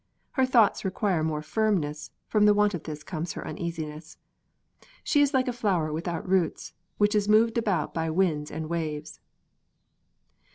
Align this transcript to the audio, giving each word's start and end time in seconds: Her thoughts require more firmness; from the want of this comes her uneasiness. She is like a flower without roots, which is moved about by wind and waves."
Her 0.31 0.47
thoughts 0.47 0.83
require 0.83 1.23
more 1.23 1.43
firmness; 1.43 2.09
from 2.27 2.45
the 2.45 2.55
want 2.55 2.73
of 2.73 2.81
this 2.81 3.03
comes 3.03 3.33
her 3.33 3.45
uneasiness. 3.45 4.17
She 5.03 5.21
is 5.21 5.31
like 5.31 5.47
a 5.47 5.53
flower 5.53 5.93
without 5.93 6.27
roots, 6.27 6.73
which 6.97 7.13
is 7.13 7.29
moved 7.29 7.55
about 7.55 7.93
by 7.93 8.09
wind 8.09 8.49
and 8.49 8.67
waves." 8.67 9.19